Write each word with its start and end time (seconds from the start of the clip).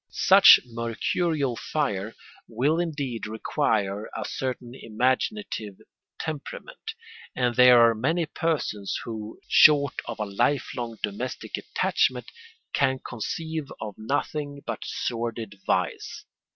Such 0.09 0.59
mercurial 0.65 1.55
fire 1.55 2.15
will 2.47 2.79
indeed 2.79 3.27
require 3.27 4.09
a 4.17 4.25
certain 4.25 4.73
imaginative 4.73 5.77
temperament; 6.19 6.95
and 7.35 7.53
there 7.55 7.79
are 7.87 7.93
many 7.93 8.25
persons 8.25 8.97
who, 9.03 9.39
short 9.47 10.01
of 10.05 10.17
a 10.17 10.25
life 10.25 10.75
long 10.75 10.97
domestic 11.03 11.55
attachment, 11.55 12.31
can 12.73 12.97
conceive 12.97 13.71
of 13.79 13.93
nothing 13.95 14.63
but 14.65 14.79
sordid 14.85 15.59
vice. 15.67 16.25